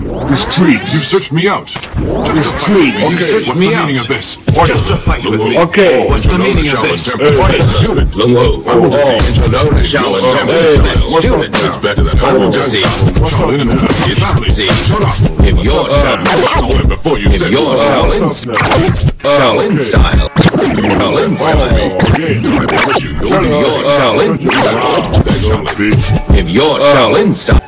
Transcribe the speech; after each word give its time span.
The 0.00 0.36
street. 0.36 0.80
You 0.80 0.98
searched 1.00 1.32
me 1.32 1.46
out. 1.46 1.66
The 1.66 2.42
street. 2.58 2.94
You 2.94 3.06
Okay. 3.06 3.16
searched 3.36 3.48
What's 3.48 3.60
me 3.60 3.68
the 3.68 3.74
out. 3.74 3.86
meaning 3.86 4.00
of 4.00 4.08
this? 4.08 4.36
Just 4.66 4.88
to 4.88 4.96
fight 4.96 5.24
with 5.28 5.42
me. 5.42 5.58
Okay. 5.58 6.08
What's 6.08 6.24
the 6.26 6.38
meaning 6.38 6.68
of 6.72 6.82
this? 6.82 7.04
Student. 7.04 8.14
Lungo, 8.16 8.64
I 8.66 8.76
want 8.76 8.92
to 8.94 9.00
see 9.02 9.18
Temple 9.50 9.76
Hey, 9.76 9.84
style. 9.84 11.12
what's 11.12 11.30
up? 11.30 11.44
It's 11.44 11.76
better 11.84 12.02
than 12.04 12.18
I 12.18 12.32
want 12.32 12.54
to 12.54 12.62
see. 12.62 12.80
Shaolin 12.80 13.70
and. 13.70 14.50
See, 14.50 14.66
Shut 14.88 15.02
up. 15.02 15.16
if 15.44 15.64
your 15.64 15.84
Shaolin, 15.88 16.88
before 16.88 17.18
you 17.18 17.28
if 17.28 17.50
your 17.50 17.76
Shaolin, 17.76 18.30
What's? 18.32 18.44
Shaolin 19.22 19.80
style, 19.80 20.28
Shaolin 20.30 21.36
style, 21.36 21.60
I 21.60 22.66
promise 22.66 23.02
you, 23.02 23.10
you'll 23.10 23.44
your. 23.60 23.84
Shaolin, 23.84 24.32
if 26.38 26.48
your 26.48 26.78
Shaolin 26.78 27.34
style, 27.34 27.60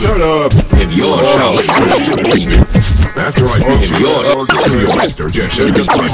Shut 0.00 0.20
up. 0.22 0.69
If 0.90 0.96
your 0.96 1.18
Shaolin, 1.22 1.66
After 3.16 3.46
I 3.46 3.58
beat 3.58 3.90
you, 3.90 3.98
your 3.98 4.22
your 4.24 4.96
master 4.96 5.30
just 5.30 5.54
should 5.56 5.74
be 5.74 5.84
fine. 5.84 6.10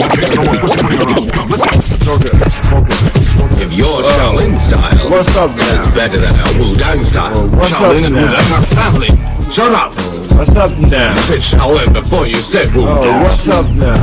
In 0.00 0.08
case 0.08 0.34
no 0.34 0.40
one 0.42 0.58
puts 0.58 0.76
running 0.82 1.00
around. 1.00 1.32
Come, 1.32 1.48
let's 1.48 1.64
go. 1.66 1.76
Okay. 2.14 2.32
Okay. 2.80 3.62
if 3.62 3.72
your 3.72 4.02
Shaolin 4.02 4.58
style 4.58 5.10
What's 5.10 5.36
up 5.36 5.50
is 5.56 5.94
better 5.94 6.18
than 6.18 6.32
a 6.32 6.58
Wu 6.58 6.74
Tang 6.74 7.04
style. 7.04 7.48
What's 7.50 7.72
up 7.74 7.92
Shaolin 7.92 8.06
and 8.06 8.14
now? 8.14 8.32
Wudang 8.32 8.50
are 8.56 8.62
family. 8.74 9.52
Shut 9.52 9.72
up. 9.72 9.92
What's 10.36 10.56
up 10.56 10.70
now? 10.78 11.14
Said 11.16 11.40
Shaolin 11.40 11.92
before 11.92 12.26
you 12.26 12.36
said 12.36 12.72
Wu 12.74 12.86
Oh, 12.86 13.20
what's 13.22 13.48
up 13.48 13.66
now? 13.76 14.00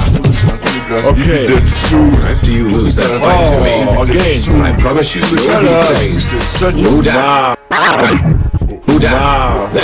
Okay. 1.09 1.45
After 1.45 2.51
you 2.51 2.67
lose 2.69 2.95
that 2.95 3.09
fight 3.19 3.49
to 3.51 3.59
me, 3.63 3.73
Oh, 3.97 4.03
again. 4.03 4.39
I 4.61 4.79
promise 4.79 5.15
you, 5.15 5.21
you'll 5.21 5.61
be 5.61 5.67
up. 5.67 5.95
saying 5.95 6.19
Such 6.41 6.75
a 6.75 6.77
Who. 6.77 6.97
Wu 6.97 7.03
Tang, 7.03 7.57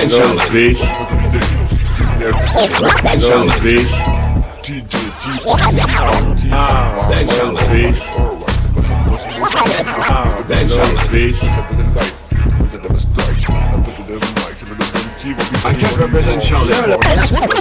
Little 0.04 0.20
Shaolin, 0.20 0.52
bitch. 0.52 0.84
then 2.20 2.36
Little 3.20 3.24
Shaolin, 3.24 3.56
bitch. 3.64 3.94
Wow. 6.52 7.08
then 7.10 7.24
Little 7.26 7.54
Shaolin, 7.54 7.72
bitch. 7.72 8.00
Wow. 9.40 10.44
then 10.48 10.68
Little 10.68 10.84
Shaolin. 10.84 11.08
bitch. 11.08 11.40
I 15.64 15.72
can't 15.74 15.98
represent 15.98 16.42
Shaolin. 16.42 16.74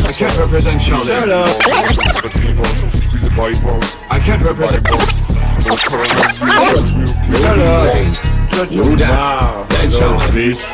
I 0.05 0.13
can't 0.13 0.37
represent 0.37 0.81
up. 1.31 1.49
I 4.11 4.19
can't 4.19 4.43
represent. 4.43 4.85
Shut 7.29 7.59
up. 7.59 7.89
Such 8.51 8.75
a 8.75 8.77
wow. 8.83 9.65
Then 9.69 9.91
Little 9.91 10.19
Shaolin. 10.19 10.67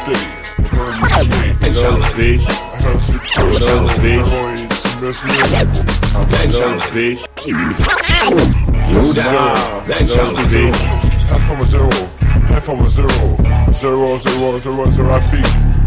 Bitch. 1.82 2.46
then 2.80 3.48
Little 3.48 3.58
Shaolin, 3.58 3.98
bitch. 4.02 4.26
Little 5.00 5.18
bitch. 5.18 5.78
then 6.28 6.50
Little 6.50 6.78
Shaolin, 6.78 6.80
bitch. 6.94 7.20
Wu 7.46 9.14
Tang, 9.14 9.34
Wow. 9.34 9.82
then 9.86 10.06
Little 10.06 10.24
Shaolin, 10.24 10.46
bitch. 10.48 10.80
Half 11.28 11.42
from 11.46 11.60
a 11.60 11.64
zero, 11.66 11.90
half 12.48 12.62
from 12.64 12.80
a 12.80 12.88
zero, 12.88 13.08
zero, 13.72 14.18
zero, 14.18 14.58
zero, 14.58 14.90
zero. 14.90 15.10
Arabic, 15.10 15.46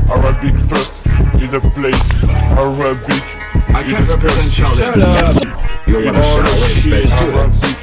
Arabic 0.09 0.56
first 0.56 1.06
in 1.42 1.50
the 1.50 1.59
place. 1.73 2.11
Arabic 2.23 3.26
I 3.73 3.81
in 3.81 3.92
can't 3.92 4.05
the 4.05 4.14
represent 4.14 4.45
skirts. 4.45 4.53
Shut 4.53 4.67
Shaolin. 4.78 5.02
up. 5.02 5.88
you're 5.88 6.05
one 6.05 6.16
of 6.16 6.23
Shaolin's 6.23 6.88
best 6.88 7.17
students. 7.17 7.61
Arabic 7.64 7.78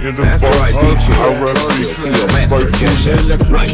in 0.00 0.14
the 0.14 0.22
After 0.26 0.46
I 0.46 0.72
box. 0.72 0.76
beat 0.76 1.02
you, 1.08 1.14
Arabic 1.20 1.56
you'll 1.78 1.94
see 1.94 2.10
your 2.10 2.26
by 2.28 2.46
master 2.46 2.66
foot. 2.66 2.80
Jesha. 2.80 3.14
Right. 3.50 3.70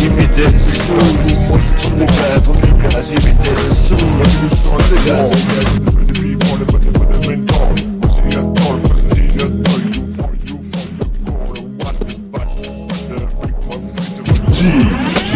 Give 0.00 0.12
me 0.14 0.26
the 0.26 0.46
sous. 0.58 0.96
Give 3.10 3.24
me 3.24 3.32
the 3.32 3.54
sous. 3.70 5.55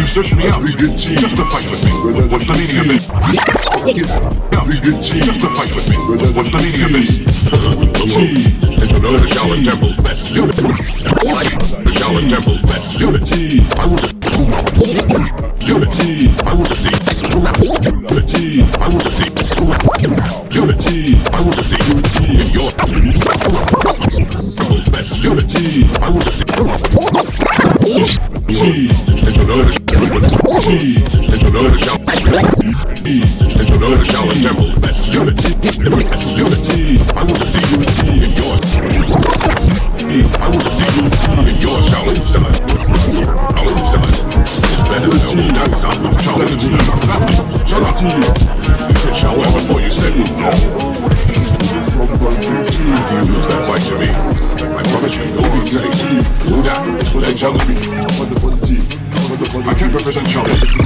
You 0.01 0.07
searched 0.07 0.35
me 0.35 0.47
out. 0.47 0.61
Just 0.65 1.35
to 1.35 1.45
fight 1.45 1.69
with 1.69 1.85
me. 1.85 1.91
What's 2.31 2.45
the 2.45 2.53
meaning 2.57 2.79
of 2.81 2.87
this? 2.89 3.05
Just 5.21 5.41
fight 5.53 5.69
with 5.75 5.87
me. 5.89 5.97
What's 6.33 6.49
the 6.49 6.57
meaning 6.57 6.81
of 6.81 6.91
this? 6.91 7.09
And 8.81 8.89
you 8.91 8.97
know 8.99 9.13
the 9.13 9.27
Shaolin 9.27 9.63
Temple 9.63 9.93
best 10.01 10.25
student. 10.25 10.55
The 10.57 11.91
Shaolin 11.93 12.29
Temple 12.31 12.57
best 12.67 12.89
student. 12.95 13.29
I 13.77 13.85
want 13.85 14.01
to 14.01 14.70
that 30.61 31.39
to 31.39 31.51
I 54.73 54.83
promise 54.83 55.15
you 55.15 55.23
you'll 55.33 55.49
be 55.51 55.65
saying 55.67 56.21
Wudang, 56.51 56.85
then 57.19 57.35
Shaolin. 57.35 58.40
I 59.63 59.73
can't 59.75 59.93
represent 59.93 60.27
Shaolin. 60.27 60.81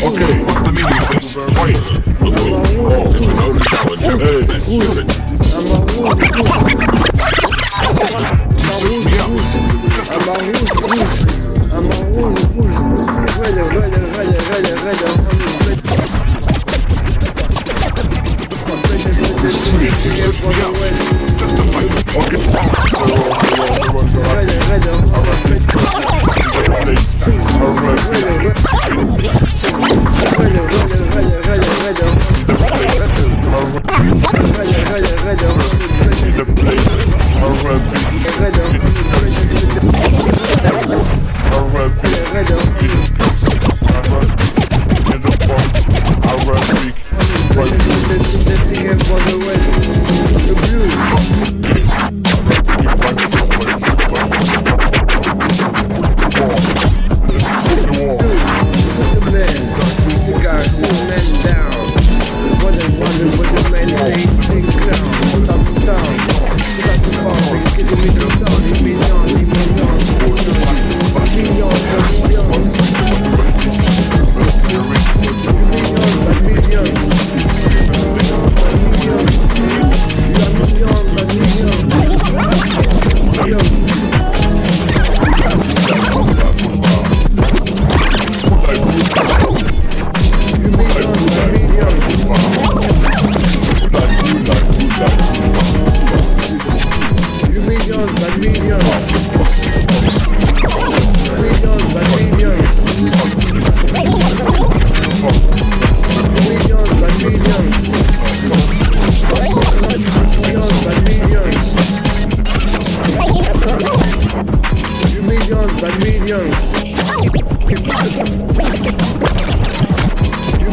Okay. 0.00 0.44
What's 0.44 0.62
the 0.62 0.70
meaning 0.70 0.98
of 0.98 1.08
this? 1.10 1.34
Fight. 1.58 1.76
Searched 8.78 9.06
me 9.06 9.18
out. 9.18 9.34
Just 9.96 10.12
to 10.12 10.18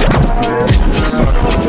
Sakla 0.00 1.59